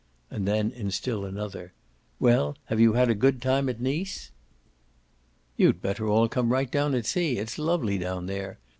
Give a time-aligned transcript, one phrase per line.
[0.31, 1.73] And then in still another:
[2.19, 4.31] "Well, have you had a good time at Nice?"
[5.57, 7.37] "You'd better all come right down and see.
[7.37, 8.57] It's lovely down there.